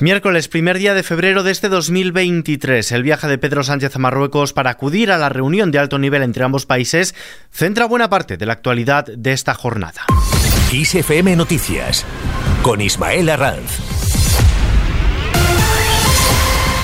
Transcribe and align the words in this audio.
Miércoles, 0.00 0.46
primer 0.46 0.78
día 0.78 0.94
de 0.94 1.02
febrero 1.02 1.42
de 1.42 1.50
este 1.50 1.68
2023, 1.68 2.92
el 2.92 3.02
viaje 3.02 3.26
de 3.26 3.36
Pedro 3.36 3.64
Sánchez 3.64 3.96
a 3.96 3.98
Marruecos 3.98 4.52
para 4.52 4.70
acudir 4.70 5.10
a 5.10 5.18
la 5.18 5.28
reunión 5.28 5.72
de 5.72 5.80
alto 5.80 5.98
nivel 5.98 6.22
entre 6.22 6.44
ambos 6.44 6.66
países 6.66 7.16
centra 7.50 7.84
buena 7.84 8.08
parte 8.08 8.36
de 8.36 8.46
la 8.46 8.52
actualidad 8.52 9.06
de 9.06 9.32
esta 9.32 9.54
jornada. 9.54 10.06
ISFM 10.70 11.34
Noticias 11.34 12.06
con 12.62 12.80
Ismael 12.80 13.28
Arranz. 13.28 14.07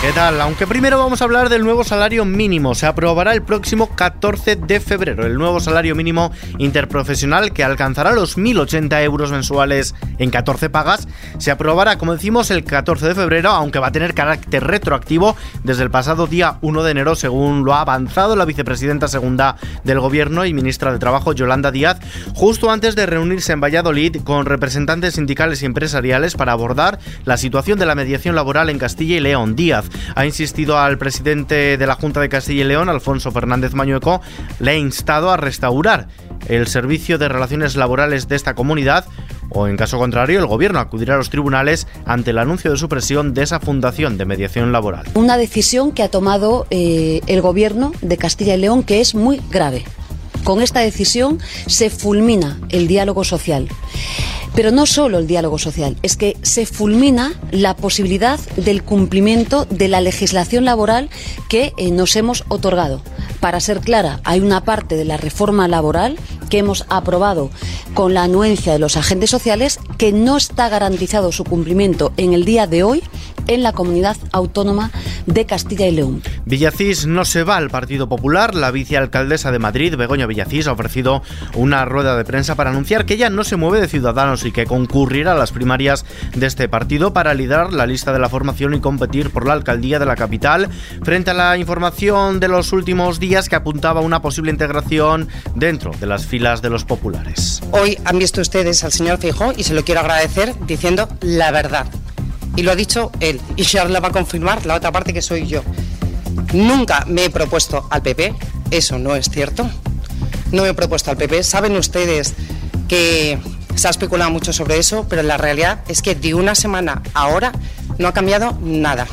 ¿Qué 0.05 0.13
tal? 0.13 0.39
Aunque 0.43 0.67
primero 0.67 0.99
vamos 0.99 1.23
a 1.23 1.25
hablar 1.25 1.49
del 1.49 1.65
nuevo 1.65 1.83
salario 1.83 2.27
mínimo. 2.27 2.75
Se 2.75 2.85
aprobará 2.85 3.33
el 3.33 3.41
próximo 3.41 3.89
14 3.97 4.57
de 4.57 4.79
febrero 4.79 5.25
el 5.25 5.39
nuevo 5.39 5.61
salario 5.61 5.95
mínimo 5.95 6.31
interprofesional 6.59 7.55
que 7.55 7.65
alcanzará 7.65 8.13
los 8.13 8.37
1.080 8.37 9.03
euros 9.03 9.33
mensuales 9.33 9.95
en 10.19 10.29
14 10.29 10.69
pagas. 10.69 11.09
Se 11.39 11.51
aprobará, 11.51 11.97
como 11.97 12.13
decimos, 12.13 12.51
el 12.51 12.65
14 12.65 13.09
de 13.09 13.15
febrero, 13.15 13.49
aunque 13.49 13.79
va 13.79 13.87
a 13.87 13.93
tener 13.93 14.13
carácter 14.13 14.65
retroactivo 14.65 15.37
desde 15.63 15.85
el 15.85 15.91
pasado 15.91 16.27
día 16.27 16.59
1 16.61 16.83
de 16.83 16.91
enero, 16.91 17.15
según 17.15 17.65
lo 17.65 17.73
ha 17.73 17.81
avanzado 17.81 18.37
la 18.37 18.45
vicepresidenta 18.45 19.09
segunda 19.09 19.57
del 19.85 20.01
Gobierno 20.01 20.45
y 20.45 20.53
ministra 20.53 20.93
de 20.93 20.99
Trabajo, 20.99 21.33
Yolanda 21.33 21.71
Díaz, 21.71 21.99
justo 22.35 22.71
antes 22.71 22.95
de 22.95 23.07
reunirse 23.07 23.55
en 23.55 23.63
Valladolid 23.63 24.19
con 24.23 24.45
representantes 24.45 25.15
sindicales 25.15 25.63
y 25.63 25.65
empresariales 25.65 26.35
para 26.35 26.53
abordar 26.53 26.99
la 27.25 27.39
situación 27.39 27.79
de 27.79 27.87
la 27.87 27.95
mediación 27.95 28.35
laboral 28.35 28.69
en 28.69 28.79
Castilla 28.79 29.17
y 29.17 29.21
León. 29.21 29.57
Díaz 29.57 29.94
ha 30.15 30.27
insistido 30.27 30.79
al 30.79 30.99
presidente 30.99 31.77
de 31.77 31.87
la 31.87 31.95
Junta 31.95 32.21
de 32.21 32.29
Castilla 32.29 32.65
y 32.65 32.69
León, 32.69 32.89
Alfonso 32.89 33.31
Fernández 33.31 33.75
Mañueco, 33.75 34.21
le 34.61 34.73
ha 34.73 34.77
instado 34.77 35.31
a 35.31 35.37
restaurar 35.37 36.09
el 36.49 36.67
servicio 36.67 37.19
de 37.19 37.29
relaciones 37.29 37.77
laborales 37.77 38.29
de 38.29 38.37
esta 38.37 38.55
comunidad 38.55 39.07
o 39.51 39.69
en 39.69 39.77
caso 39.77 39.99
contrario 39.99 40.41
el 40.41 40.47
gobierno 40.47 40.79
acudirá 40.79 41.15
a 41.15 41.19
los 41.19 41.31
tribunales 41.31 41.87
ante 42.05 42.31
el 42.31 42.39
anuncio 42.39 42.71
de 42.71 42.77
supresión 42.77 43.35
de 43.35 43.43
esa 43.43 43.61
fundación 43.61 44.19
de 44.19 44.25
mediación 44.25 44.73
laboral. 44.73 45.07
Una 45.15 45.37
decisión 45.37 45.93
que 45.93 46.03
ha 46.03 46.09
tomado 46.09 46.67
eh, 46.71 47.21
el 47.27 47.41
gobierno 47.41 47.93
de 48.03 48.17
Castilla 48.17 48.55
y 48.55 48.59
León 48.59 48.83
que 48.83 49.01
es 49.01 49.15
muy 49.15 49.41
grave. 49.51 49.85
Con 50.43 50.61
esta 50.61 50.81
decisión 50.81 51.39
se 51.67 51.89
fulmina 51.89 52.59
el 52.69 52.87
diálogo 52.87 53.25
social. 53.25 53.69
Pero 54.55 54.71
no 54.71 54.87
solo 54.87 55.19
el 55.19 55.27
diálogo 55.27 55.59
social, 55.59 55.97
es 56.03 56.17
que 56.17 56.37
se 56.43 56.65
fulmina 56.65 57.35
la 57.51 57.75
posibilidad 57.75 58.39
del 58.57 58.85
cumplimiento 58.85 59.65
de 59.65 59.89
la 59.89 60.01
legislación 60.01 60.65
laboral 60.65 61.11
que 61.49 61.73
eh, 61.77 61.91
nos 61.91 62.15
hemos 62.15 62.45
otorgado. 62.49 63.03
Para 63.41 63.61
ser 63.61 63.81
clara, 63.81 64.21
hay 64.25 64.41
una 64.41 64.65
parte 64.65 64.97
de 64.97 65.05
la 65.05 65.17
reforma 65.17 65.67
laboral 65.67 66.17
que 66.51 66.59
hemos 66.59 66.87
aprobado 66.89 67.51
con 67.95 68.15
la 68.15 68.23
anuencia 68.23 68.73
de 68.73 68.79
los 68.79 68.97
agentes 68.97 69.31
sociales 69.31 69.81
que 69.99 70.13
no 70.13 70.37
está 70.37 70.69
garantizado 70.69 71.33
su 71.33 71.45
cumplimiento 71.45 72.13
en 72.17 72.33
el 72.33 72.45
día 72.45 72.67
de 72.67 72.85
hoy 72.85 73.03
en 73.47 73.63
la 73.63 73.73
comunidad 73.73 74.17
autónoma 74.33 74.91
de 75.27 75.47
Castilla 75.47 75.87
y 75.87 75.93
León. 75.93 76.23
Villacís 76.45 77.07
no 77.07 77.25
se 77.25 77.45
va 77.45 77.57
al 77.57 77.71
Partido 77.71 78.09
Popular. 78.09 78.55
La 78.55 78.71
vicealcaldesa 78.71 79.51
de 79.51 79.59
Madrid, 79.59 79.97
Begoña 79.97 80.27
Villacís, 80.27 80.67
ha 80.67 80.73
ofrecido 80.73 81.23
una 81.55 81.85
rueda 81.85 82.17
de 82.17 82.25
prensa 82.25 82.55
para 82.55 82.71
anunciar 82.71 83.07
que 83.07 83.15
ella 83.15 83.31
no 83.31 83.45
se 83.45 83.57
mueve 83.57 83.81
de 83.81 83.89
Ciudadanos 83.89 84.45
y 84.45 84.53
que 84.53 84.67
concurrirá 84.67 85.33
a 85.33 85.37
las 85.37 85.53
primarias 85.53 86.05
de 86.35 86.47
este 86.47 86.69
partido 86.69 87.13
para 87.13 87.35
liderar 87.35 87.73
la 87.73 87.87
lista 87.87 88.13
de 88.13 88.19
la 88.19 88.29
formación 88.29 88.75
y 88.75 88.81
competir 88.81 89.31
por 89.31 89.47
la 89.47 89.55
alcaldía 89.55 89.99
de 89.99 90.07
la 90.07 90.17
capital. 90.17 90.69
Frente 91.03 91.31
a 91.31 91.35
la 91.35 91.57
información 91.57 92.41
de 92.41 92.49
los 92.49 92.73
últimos 92.73 93.21
días 93.21 93.49
que 93.49 93.57
apuntaba 93.57 94.01
a 94.01 94.05
una 94.05 94.23
posible 94.23 94.51
integración 94.51 95.29
dentro 95.55 95.93
de 95.99 96.07
las 96.07 96.27
filas 96.27 96.63
de 96.63 96.71
los 96.71 96.85
populares. 96.85 97.63
Hoy 97.71 97.99
han 98.05 98.19
visto 98.19 98.41
ustedes 98.41 98.85
al 98.85 98.93
señor 98.93 99.19
Feijóo 99.19 99.53
y 99.57 99.65
se 99.65 99.75
lo 99.75 99.85
quiero 99.85 100.01
agradecer 100.01 100.55
diciendo 100.67 101.09
la 101.21 101.51
verdad. 101.51 101.87
Y 102.57 102.63
lo 102.63 102.73
ha 102.73 102.77
dicho 102.77 103.11
él. 103.21 103.41
Y 103.57 103.65
Charles 103.65 104.03
va 104.03 104.09
a 104.09 104.13
confirmar 104.13 104.65
la 104.67 104.75
otra 104.75 104.93
parte 104.93 105.13
que 105.13 105.23
soy 105.23 105.47
yo. 105.47 105.63
Nunca 106.53 107.05
me 107.07 107.25
he 107.25 107.31
propuesto 107.31 107.87
al 107.91 108.03
PP. 108.03 108.35
Eso 108.71 108.99
no 108.99 109.17
es 109.17 109.29
cierto. 109.29 109.69
No 110.53 110.63
me 110.63 110.69
he 110.69 110.75
propuesto 110.75 111.11
al 111.11 111.17
PP. 111.17 111.43
Saben 111.43 111.77
ustedes 111.77 112.35
que 112.89 113.39
se 113.75 113.89
ha 113.89 113.91
especulado 113.91 114.31
mucho 114.31 114.53
sobre 114.53 114.79
eso, 114.79 115.07
pero 115.09 115.23
la 115.23 115.37
realidad 115.37 115.81
es 115.89 116.01
que 116.01 116.15
de 116.15 116.35
una 116.35 116.55
semana 116.55 117.03
a 117.13 117.25
ahora 117.25 117.53
no 117.99 118.09
ha 118.09 118.13
cambiado 118.13 118.59
nada. 118.63 119.07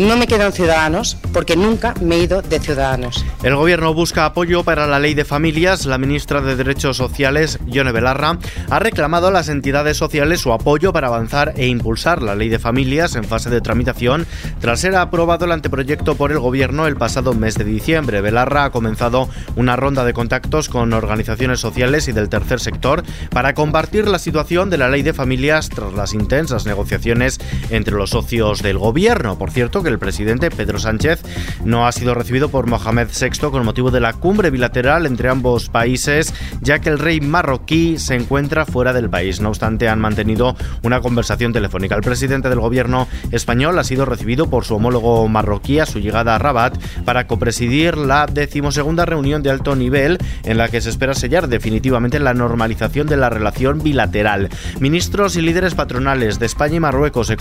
No 0.00 0.16
me 0.16 0.26
quedan 0.26 0.54
Ciudadanos 0.54 1.18
porque 1.30 1.56
nunca 1.56 1.92
me 2.00 2.14
he 2.14 2.22
ido 2.22 2.40
de 2.40 2.58
Ciudadanos. 2.58 3.22
El 3.42 3.54
gobierno 3.54 3.92
busca 3.92 4.24
apoyo 4.24 4.64
para 4.64 4.86
la 4.86 4.98
ley 4.98 5.12
de 5.12 5.26
familias. 5.26 5.84
La 5.84 5.98
ministra 5.98 6.40
de 6.40 6.56
Derechos 6.56 6.96
Sociales, 6.96 7.58
Yone 7.66 7.92
Belarra, 7.92 8.38
ha 8.70 8.78
reclamado 8.78 9.26
a 9.26 9.30
las 9.30 9.50
entidades 9.50 9.98
sociales 9.98 10.40
su 10.40 10.54
apoyo 10.54 10.94
para 10.94 11.08
avanzar 11.08 11.52
e 11.56 11.66
impulsar 11.66 12.22
la 12.22 12.34
ley 12.34 12.48
de 12.48 12.58
familias 12.58 13.14
en 13.14 13.24
fase 13.24 13.50
de 13.50 13.60
tramitación 13.60 14.26
tras 14.58 14.80
ser 14.80 14.96
aprobado 14.96 15.44
el 15.44 15.52
anteproyecto 15.52 16.14
por 16.14 16.32
el 16.32 16.38
gobierno 16.38 16.86
el 16.86 16.96
pasado 16.96 17.34
mes 17.34 17.56
de 17.56 17.64
diciembre. 17.64 18.22
Belarra 18.22 18.64
ha 18.64 18.70
comenzado 18.70 19.28
una 19.54 19.76
ronda 19.76 20.06
de 20.06 20.14
contactos 20.14 20.70
con 20.70 20.94
organizaciones 20.94 21.60
sociales 21.60 22.08
y 22.08 22.12
del 22.12 22.30
tercer 22.30 22.60
sector 22.60 23.02
para 23.28 23.52
compartir 23.52 24.08
la 24.08 24.18
situación 24.18 24.70
de 24.70 24.78
la 24.78 24.88
ley 24.88 25.02
de 25.02 25.12
familias 25.12 25.68
tras 25.68 25.92
las 25.92 26.14
intensas 26.14 26.64
negociaciones 26.64 27.38
entre 27.68 27.96
los 27.96 28.08
socios 28.08 28.62
del 28.62 28.78
gobierno. 28.78 29.36
Por 29.36 29.50
cierto, 29.50 29.82
que 29.82 29.89
el 29.90 29.98
presidente 29.98 30.50
Pedro 30.50 30.78
Sánchez 30.78 31.22
no 31.64 31.86
ha 31.86 31.92
sido 31.92 32.14
recibido 32.14 32.48
por 32.48 32.66
Mohamed 32.66 33.08
VI 33.08 33.50
con 33.50 33.64
motivo 33.64 33.90
de 33.90 34.00
la 34.00 34.12
cumbre 34.12 34.50
bilateral 34.50 35.06
entre 35.06 35.28
ambos 35.28 35.68
países, 35.68 36.34
ya 36.60 36.78
que 36.78 36.88
el 36.88 36.98
rey 36.98 37.20
marroquí 37.20 37.98
se 37.98 38.14
encuentra 38.14 38.66
fuera 38.66 38.92
del 38.92 39.10
país. 39.10 39.40
No 39.40 39.48
obstante, 39.48 39.88
han 39.88 40.00
mantenido 40.00 40.56
una 40.82 41.00
conversación 41.00 41.52
telefónica. 41.52 41.94
El 41.94 42.02
presidente 42.02 42.48
del 42.48 42.60
gobierno 42.60 43.08
español 43.30 43.78
ha 43.78 43.84
sido 43.84 44.04
recibido 44.04 44.48
por 44.48 44.64
su 44.64 44.76
homólogo 44.76 45.28
marroquí 45.28 45.78
a 45.78 45.86
su 45.86 46.00
llegada 46.00 46.34
a 46.34 46.38
Rabat 46.38 46.76
para 47.04 47.26
copresidir 47.26 47.96
la 47.96 48.26
decimosegunda 48.26 49.06
reunión 49.06 49.42
de 49.42 49.50
alto 49.50 49.74
nivel 49.74 50.18
en 50.44 50.58
la 50.58 50.68
que 50.68 50.80
se 50.80 50.90
espera 50.90 51.14
sellar 51.14 51.48
definitivamente 51.48 52.18
la 52.18 52.34
normalización 52.34 53.06
de 53.06 53.16
la 53.16 53.30
relación 53.30 53.82
bilateral. 53.82 54.48
Ministros 54.80 55.36
y 55.36 55.42
líderes 55.42 55.74
patronales 55.74 56.38
de 56.38 56.46
España 56.46 56.76
y 56.76 56.80
Marruecos 56.80 57.26
se, 57.26 57.36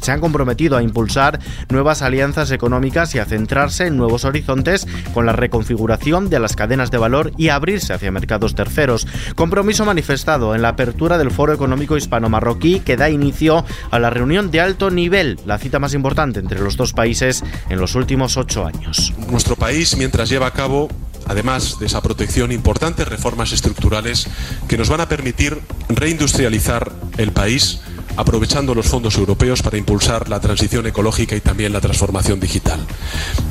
se 0.00 0.12
han 0.12 0.20
comprometido 0.20 0.76
a 0.76 0.82
impulsar 0.82 1.40
nuevas 1.68 2.02
alianzas 2.02 2.50
económicas 2.50 3.14
y 3.14 3.18
a 3.18 3.24
centrarse 3.24 3.86
en 3.86 3.96
nuevos 3.96 4.24
horizontes 4.24 4.86
con 5.14 5.26
la 5.26 5.32
reconfiguración 5.32 6.30
de 6.30 6.40
las 6.40 6.56
cadenas 6.56 6.90
de 6.90 6.98
valor 6.98 7.32
y 7.36 7.48
abrirse 7.48 7.92
hacia 7.92 8.10
mercados 8.10 8.54
terceros. 8.54 9.06
Compromiso 9.34 9.84
manifestado 9.84 10.54
en 10.54 10.62
la 10.62 10.70
apertura 10.70 11.18
del 11.18 11.30
Foro 11.30 11.52
Económico 11.52 11.96
Hispano-Marroquí 11.96 12.80
que 12.80 12.96
da 12.96 13.10
inicio 13.10 13.64
a 13.90 13.98
la 13.98 14.10
reunión 14.10 14.50
de 14.50 14.60
alto 14.60 14.90
nivel, 14.90 15.38
la 15.46 15.58
cita 15.58 15.78
más 15.78 15.94
importante 15.94 16.40
entre 16.40 16.60
los 16.60 16.76
dos 16.76 16.92
países 16.92 17.44
en 17.68 17.78
los 17.78 17.94
últimos 17.94 18.36
ocho 18.36 18.66
años. 18.66 19.12
Nuestro 19.30 19.56
país, 19.56 19.96
mientras 19.96 20.28
lleva 20.28 20.46
a 20.46 20.52
cabo 20.52 20.88
además 21.26 21.78
de 21.78 21.86
esa 21.86 22.02
protección, 22.02 22.50
importantes 22.50 23.06
reformas 23.06 23.52
estructurales 23.52 24.26
que 24.68 24.76
nos 24.76 24.88
van 24.88 25.00
a 25.00 25.08
permitir 25.08 25.60
reindustrializar 25.88 26.90
el 27.18 27.30
país 27.30 27.80
aprovechando 28.20 28.74
los 28.74 28.86
fondos 28.86 29.16
europeos 29.16 29.62
para 29.62 29.78
impulsar 29.78 30.28
la 30.28 30.40
transición 30.40 30.86
ecológica 30.86 31.34
y 31.36 31.40
también 31.40 31.72
la 31.72 31.80
transformación 31.80 32.38
digital, 32.38 32.86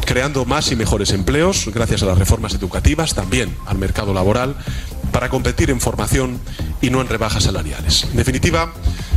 creando 0.05 0.45
más 0.45 0.71
y 0.71 0.75
mejores 0.75 1.09
empleos 1.11 1.69
gracias 1.73 2.03
a 2.03 2.05
las 2.05 2.17
reformas 2.17 2.53
educativas, 2.53 3.15
también 3.15 3.55
al 3.65 3.79
mercado 3.79 4.13
laboral, 4.13 4.55
para 5.11 5.29
competir 5.29 5.71
en 5.71 5.81
formación 5.81 6.39
y 6.81 6.91
no 6.91 7.01
en 7.01 7.07
rebajas 7.07 7.43
salariales. 7.43 8.05
En 8.11 8.17
definitiva, 8.17 8.71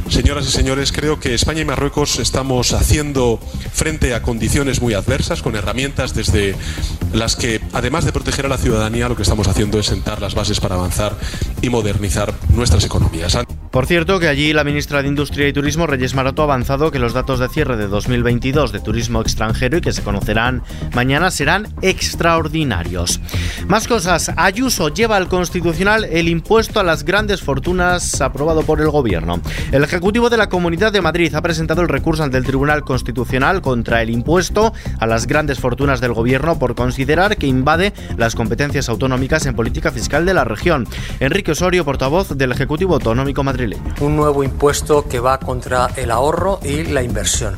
Señoras 0.09 0.47
y 0.47 0.51
señores, 0.51 0.93
creo 0.93 1.21
que 1.21 1.33
España 1.33 1.63
y 1.63 1.65
Marruecos 1.65 2.19
estamos 2.19 2.73
haciendo 2.73 3.39
frente 3.73 4.15
a 4.15 4.21
condiciones 4.21 4.83
muy 4.83 4.95
adversas 4.95 5.43
con 5.43 5.57
herramientas 5.57 6.13
desde 6.13 6.55
las 7.15 7.37
que, 7.37 7.63
además 7.73 8.05
de 8.05 8.13
proteger 8.13 8.45
a 8.45 8.49
la 8.49 8.59
ciudadanía, 8.59 9.09
lo 9.09 9.17
que 9.17 9.23
estamos 9.23 9.49
haciendo 9.49 9.79
es 9.79 9.87
sentar 9.87 10.21
las 10.21 10.35
bases 10.35 10.61
para 10.61 10.75
avanzar 10.75 11.17
y 11.63 11.71
modernizar 11.71 12.35
nuestras 12.51 12.85
economías. 12.85 13.39
Por 13.73 13.87
cierto, 13.87 14.21
que 14.21 14.29
allí 14.29 14.53
la 14.53 14.65
ministra 14.65 15.01
de 15.01 15.09
Industria 15.09 15.49
y 15.49 15.53
Turismo, 15.55 15.87
Reyes 15.87 16.15
Maroto, 16.15 16.43
ha 16.43 16.45
avanzado 16.45 16.91
que 16.91 16.99
los 16.99 17.15
datos 17.15 17.39
de 17.39 17.49
cierre 17.49 17.79
de 17.79 17.89
2022 17.89 18.71
de 18.71 18.81
turismo 18.81 19.23
extranjero 19.23 19.79
y 19.79 19.81
que 19.81 19.95
se 19.95 20.03
conocerán 20.03 20.63
mañana 20.95 21.31
serán 21.31 21.69
extraordinarios. 21.81 23.19
Más 23.69 23.89
cosas. 23.89 24.31
Ayuso 24.37 24.91
lleva 24.91 25.17
al 25.17 25.29
Constitucional 25.29 26.05
el 26.05 26.29
impuesto 26.29 26.81
a 26.81 26.83
las 26.83 27.03
grandes 27.07 27.41
fortunas 27.41 28.21
aprobado 28.21 28.61
por 28.63 28.83
el 28.83 28.91
Gobierno. 28.91 29.41
El 29.73 29.85
Ejecutivo 29.85 30.29
de 30.29 30.37
la 30.37 30.51
Comunidad 30.51 30.93
de 30.93 31.01
Madrid 31.01 31.35
ha 31.35 31.41
presentado 31.41 31.81
el 31.81 31.89
recurso 31.89 32.25
ante 32.25 32.37
el 32.37 32.45
Tribunal 32.45 32.85
Constitucional 32.85 33.63
contra 33.63 34.03
el 34.03 34.11
impuesto 34.11 34.75
a 34.99 35.07
las 35.07 35.27
grandes 35.27 35.61
fortunas 35.61 36.03
del 36.03 36.13
Gobierno 36.13 36.59
por 36.59 36.75
considerar 36.75 37.39
que 37.39 37.47
invade 37.47 37.95
las 38.19 38.35
competencias 38.35 38.91
autonómicas 38.91 39.47
en 39.47 39.57
política 39.57 39.91
fiscal 39.91 40.27
de 40.27 40.35
la 40.35 40.45
región. 40.45 40.87
Enrique 41.21 41.53
Osorio, 41.53 41.87
portavoz 41.87 42.37
del 42.37 42.53
Ejecutivo 42.53 42.93
Autonómico 42.97 43.43
Madrid 43.43 43.62
un 44.01 44.17
nuevo 44.17 44.43
impuesto 44.43 45.09
que 45.09 45.21
va 45.21 45.39
contra 45.39 45.91
el 45.97 46.11
ahorro 46.11 46.59
y 46.63 46.85
la 46.85 47.03
inversión. 47.03 47.57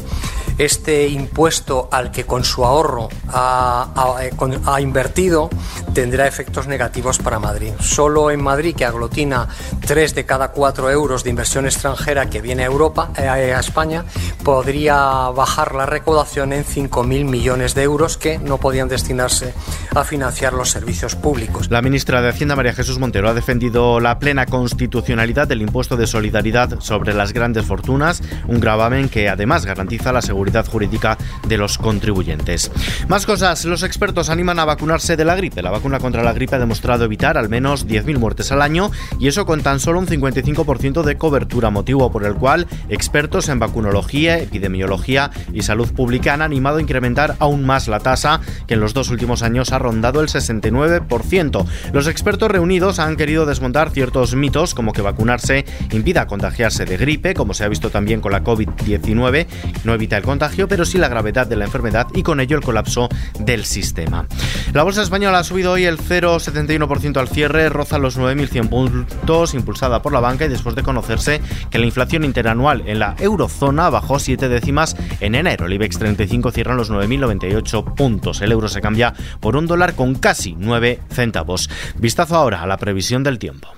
este 0.56 1.09
impuesto 1.09 1.89
al 1.91 2.12
que 2.12 2.25
con 2.25 2.45
su 2.45 2.65
ahorro 2.65 3.09
ha, 3.29 4.21
ha, 4.67 4.81
invertido 4.81 5.51
tendrá 5.93 6.29
efectos 6.29 6.69
negativos 6.69 7.19
para 7.19 7.39
Madrid. 7.39 7.73
Solo 7.81 8.31
en 8.31 8.41
Madrid, 8.43 8.75
que 8.77 8.85
aglutina 8.85 9.49
3 9.85 10.15
de 10.15 10.25
cada 10.25 10.53
4 10.53 10.91
euros 10.91 11.25
de 11.25 11.31
inversión 11.31 11.67
extranjera 11.67 12.31
que 12.31 12.41
viene 12.41 12.62
a 12.62 12.67
Europa, 12.67 13.11
eh, 13.17 13.27
a 13.27 13.59
España, 13.59 14.05
podría 14.44 14.94
bajar 15.31 15.75
la 15.75 15.87
recaudación 15.87 16.52
en 16.52 16.64
5.000 16.64 17.25
millones 17.25 17.75
de 17.75 17.82
euros 17.82 18.19
que 18.19 18.38
no 18.38 18.58
podían 18.58 18.88
destinarse 18.88 19.55
a 19.94 20.05
financiar 20.05 20.52
los 20.52 20.70
servicios 20.70 21.17
públicos. 21.17 21.70
La 21.70 21.82
ministra 21.82 22.20
de 22.20 22.29
Hacienda, 22.29 22.55
María 22.55 22.75
Jesús 22.75 22.99
Montero, 22.99 23.29
ha 23.29 23.35
defendido 23.35 24.00
la 24.00 24.19
plena 24.19 24.46
constitucionalidad 24.46 25.49
del 25.49 25.62
impuesto 25.62 25.96
de 25.96 26.06
solidaridad 26.06 26.81
sobre 26.81 27.14
las 27.14 27.32
grandes 27.32 27.64
fortunas, 27.64 28.23
un 28.46 28.61
gravamen 28.61 29.08
que 29.08 29.29
además 29.29 29.64
garantiza 29.64 30.12
la 30.12 30.20
seguridad 30.23 30.67
jurídica 30.67 31.17
de 31.49 31.56
los 31.56 31.79
contribuyentes. 31.79 32.70
Más 33.08 33.25
cosas, 33.25 33.64
los 33.64 33.82
expertos 33.82 34.29
animan 34.29 34.58
a 34.58 34.67
vacunarse 34.67 35.17
de 35.17 35.25
la 35.25 35.37
gripe. 35.37 35.62
La 35.62 35.70
vacuna 35.70 35.99
contra 35.99 36.23
la 36.23 36.35
gripe 36.35 36.56
ha 36.56 36.58
demostrado 36.58 37.05
evitar 37.05 37.38
al 37.38 37.49
menos 37.49 37.87
10.000 37.87 38.19
muertes 38.19 38.52
al 38.52 38.61
año 38.61 38.91
y 39.19 39.29
eso 39.29 39.46
con 39.46 39.62
tan 39.62 39.81
solo 39.81 40.00
un 40.00 40.06
55% 40.06 41.02
de 41.02 41.17
cobertura, 41.17 41.70
motivo 41.70 42.12
por 42.12 42.25
el 42.25 42.35
cual 42.35 42.67
expertos 42.91 43.49
en 43.49 43.58
vacunología, 43.58 44.33
epidemiología 44.38 45.31
y 45.52 45.62
salud 45.62 45.92
pública 45.92 46.34
han 46.34 46.42
animado 46.42 46.78
a 46.78 46.82
incrementar 46.82 47.36
aún 47.38 47.64
más 47.64 47.88
la 47.88 48.00
tasa, 48.00 48.40
que 48.66 48.75
en 48.75 48.81
los 48.81 48.94
dos 48.94 49.10
últimos 49.10 49.42
años 49.42 49.72
ha 49.72 49.78
rondado 49.78 50.20
el 50.20 50.28
69%. 50.28 51.66
Los 51.92 52.06
expertos 52.06 52.50
reunidos 52.50 52.98
han 52.98 53.16
querido 53.16 53.46
desmontar 53.46 53.90
ciertos 53.90 54.34
mitos 54.34 54.75
como 54.75 54.92
que 54.92 55.02
vacunarse 55.02 55.64
impida 55.92 56.26
contagiarse 56.26 56.84
de 56.84 56.96
gripe, 56.96 57.34
como 57.34 57.54
se 57.54 57.64
ha 57.64 57.69
visto 57.69 57.90
también 57.90 58.20
con 58.20 58.32
la 58.32 58.42
COVID-19, 58.42 59.46
no 59.84 59.94
evita 59.94 60.16
el 60.16 60.22
contagio, 60.22 60.69
pero 60.69 60.84
sí 60.84 60.98
la 60.98 61.08
gravedad 61.08 61.46
de 61.46 61.56
la 61.56 61.64
enfermedad 61.64 62.06
y 62.14 62.22
con 62.22 62.40
ello 62.40 62.56
el 62.56 62.62
colapso 62.62 63.08
del 63.38 63.64
sistema. 63.64 64.26
La 64.72 64.82
bolsa 64.82 65.02
española 65.02 65.38
ha 65.38 65.44
subido 65.44 65.72
hoy 65.72 65.84
el 65.84 65.98
0,71% 65.98 67.16
al 67.19 67.28
cierre, 67.28 67.69
roza 67.69 67.98
los 67.98 68.19
9.100 68.19 68.69
puntos, 68.69 69.54
impulsada 69.54 70.02
por 70.02 70.12
la 70.12 70.20
banca 70.20 70.44
y 70.44 70.48
después 70.48 70.75
de 70.75 70.82
conocerse 70.82 71.40
que 71.70 71.78
la 71.78 71.86
inflación 71.86 72.25
interanual 72.25 72.82
en 72.86 72.98
la 72.98 73.14
eurozona 73.19 73.90
bajó 73.90 74.19
7 74.25 74.49
décimas 74.49 74.97
en 75.21 75.35
enero. 75.35 75.67
El 75.67 75.75
IBEX 75.75 75.99
35 75.99 76.50
cierra 76.50 76.75
los 76.75 76.91
9.098 76.91 77.94
puntos. 77.94 78.41
El 78.41 78.53
euro 78.53 78.69
se 78.69 78.81
cambia 78.81 79.15
por 79.41 79.56
un 79.56 79.67
dólar 79.67 79.94
con 79.94 80.15
casi 80.15 80.55
9 80.59 81.00
centavos. 81.11 81.71
Vistazo 81.97 82.37
ahora 82.37 82.62
a 82.62 82.67
la 82.67 82.76
previsión 82.76 83.23
del 83.23 83.38
tiempo. 83.38 83.69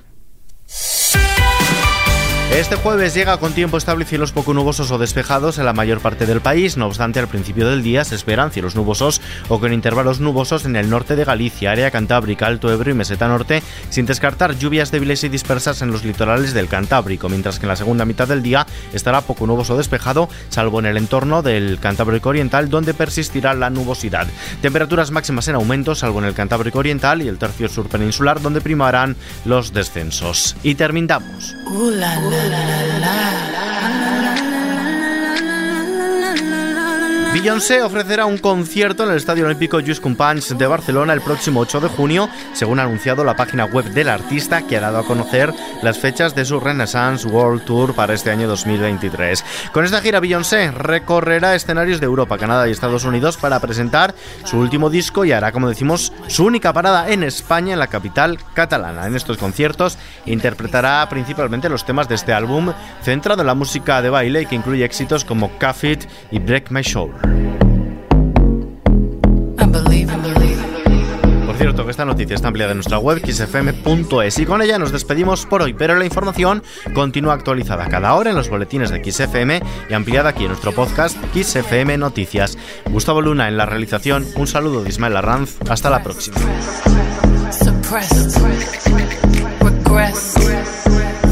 Este 2.57 2.75
jueves 2.75 3.13
llega 3.13 3.37
con 3.37 3.53
tiempo 3.53 3.77
estable 3.77 4.07
cielos 4.07 4.33
poco 4.33 4.55
nubosos 4.55 4.91
o 4.91 4.97
despejados 4.97 5.59
en 5.59 5.67
la 5.67 5.75
mayor 5.75 6.01
parte 6.01 6.25
del 6.25 6.41
país. 6.41 6.79
No 6.79 6.87
obstante, 6.87 7.21
al 7.21 7.29
principio 7.29 7.69
del 7.69 7.83
día 7.83 8.03
se 8.03 8.15
esperan 8.15 8.51
cielos 8.51 8.75
nubosos 8.75 9.21
o 9.51 9.61
con 9.61 9.75
intervalos 9.75 10.21
nubosos 10.21 10.65
en 10.65 10.75
el 10.75 10.89
norte 10.89 11.17
de 11.17 11.27
Galicia, 11.27 11.73
área 11.73 11.91
cantábrica, 11.91 12.47
Alto 12.47 12.73
Ebro 12.73 12.91
y 12.91 12.95
Meseta 12.95 13.29
Norte, 13.29 13.63
sin 13.91 14.07
descartar 14.07 14.57
lluvias 14.57 14.91
débiles 14.91 15.23
y 15.23 15.29
dispersas 15.29 15.83
en 15.83 15.91
los 15.91 16.03
litorales 16.03 16.55
del 16.55 16.67
Cantábrico, 16.67 17.29
mientras 17.29 17.59
que 17.59 17.67
en 17.67 17.69
la 17.69 17.77
segunda 17.77 18.07
mitad 18.07 18.27
del 18.27 18.43
día 18.43 18.67
estará 18.95 19.21
poco 19.21 19.47
nuboso 19.47 19.75
o 19.75 19.77
despejado, 19.77 20.31
salvo 20.49 20.79
en 20.79 20.87
el 20.87 20.97
entorno 20.97 21.43
del 21.43 21.79
Cantábrico 21.79 22.31
Oriental, 22.31 22.71
donde 22.71 22.95
persistirá 22.95 23.53
la 23.53 23.69
nubosidad. 23.69 24.27
Temperaturas 24.63 25.11
máximas 25.11 25.47
en 25.49 25.57
aumento, 25.57 25.95
salvo 25.95 26.21
en 26.21 26.25
el 26.25 26.35
Cantábrico 26.35 26.79
Oriental 26.79 27.21
y 27.21 27.29
el 27.29 27.37
tercio 27.37 27.69
sur 27.69 27.91
peninsular, 27.91 28.41
donde 28.41 28.63
primarán 28.63 29.15
los 29.45 29.75
descensos. 29.75 30.57
Y 30.63 30.75
terminamos. 30.77 31.55
la 32.49 32.65
la 32.65 32.79
la 33.01 33.71
la. 33.71 33.76
Beyoncé 37.39 37.83
ofrecerá 37.83 38.25
un 38.25 38.39
concierto 38.39 39.05
en 39.05 39.11
el 39.11 39.19
Estadio 39.19 39.45
Olímpico 39.45 39.79
Just 39.87 40.01
Companys 40.01 40.57
de 40.57 40.67
Barcelona 40.67 41.13
el 41.13 41.21
próximo 41.21 41.61
8 41.61 41.81
de 41.81 41.89
junio, 41.89 42.31
según 42.55 42.81
ha 42.81 42.85
anunciado 42.85 43.25
la 43.25 43.37
página 43.37 43.67
web 43.67 43.85
del 43.91 44.09
artista 44.09 44.67
que 44.67 44.79
ha 44.79 44.81
dado 44.81 45.01
a 45.01 45.05
conocer 45.05 45.53
las 45.83 45.99
fechas 45.99 46.35
de 46.35 46.47
su 46.47 46.59
Renaissance 46.59 47.29
World 47.29 47.67
Tour 47.67 47.95
para 47.95 48.15
este 48.15 48.31
año 48.31 48.49
2023. 48.49 49.45
Con 49.71 49.85
esta 49.85 50.01
gira 50.01 50.19
Beyoncé 50.19 50.71
recorrerá 50.71 51.55
escenarios 51.55 52.01
de 52.01 52.07
Europa, 52.07 52.39
Canadá 52.39 52.69
y 52.69 52.73
Estados 52.73 53.05
Unidos 53.05 53.37
para 53.37 53.61
presentar 53.61 54.15
su 54.45 54.57
último 54.57 54.89
disco 54.89 55.27
y 55.27 55.33
hará, 55.33 55.53
como 55.53 55.69
decimos, 55.69 56.15
su 56.29 56.47
única 56.47 56.73
parada 56.73 57.11
en 57.11 57.23
España, 57.23 57.75
en 57.75 57.81
la 57.81 57.89
capital 57.89 58.39
catalana. 58.55 59.07
En 59.07 59.15
estos 59.15 59.37
conciertos 59.37 59.99
interpretará 60.25 61.07
principalmente 61.11 61.69
los 61.69 61.85
temas 61.85 62.09
de 62.09 62.15
este 62.15 62.33
álbum, 62.33 62.73
centrado 63.03 63.43
en 63.43 63.47
la 63.47 63.55
música 63.55 64.01
de 64.01 64.09
baile 64.09 64.47
que 64.47 64.55
incluye 64.55 64.87
éxitos 64.87 65.27
como 65.27 65.51
Cuff 65.59 65.85
y 66.31 66.39
Break 66.39 66.71
My 66.71 66.81
Show. 66.81 67.26
Por 71.47 71.57
cierto, 71.57 71.85
que 71.85 71.91
esta 71.91 72.05
noticia 72.05 72.35
está 72.35 72.49
ampliada 72.49 72.73
en 72.73 72.79
nuestra 72.79 72.99
web 72.99 73.21
xfm.es 73.25 74.39
y 74.39 74.47
con 74.47 74.61
ella 74.61 74.79
nos 74.79 74.93
despedimos 74.93 75.47
por 75.47 75.63
hoy, 75.63 75.73
pero 75.73 75.95
la 75.95 76.05
información 76.05 76.63
continúa 76.93 77.35
actualizada 77.35 77.89
cada 77.89 78.15
hora 78.15 78.31
en 78.31 78.37
los 78.37 78.51
boletines 78.51 78.91
de 78.91 79.03
XFM 79.03 79.63
y 79.89 79.95
ampliada 79.95 80.31
aquí 80.31 80.43
en 80.43 80.49
nuestro 80.49 80.73
podcast 80.73 81.17
XFM 81.35 81.97
Noticias. 81.99 82.59
Gustavo 82.91 83.23
Luna 83.23 83.49
en 83.49 83.57
la 83.57 83.65
realización, 83.65 84.27
un 84.37 84.47
saludo 84.47 84.83
de 84.83 84.91
Ismael 84.91 85.17
Arranz, 85.17 85.57
hasta 85.69 85.89
la 85.89 86.03
próxima. 86.03 86.37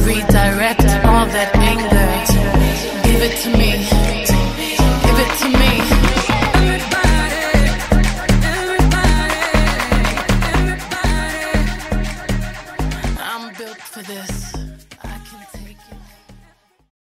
redirect 0.04 0.82
all 1.04 1.24
that 1.26 1.63